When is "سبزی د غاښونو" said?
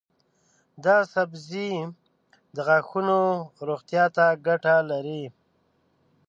1.13-3.19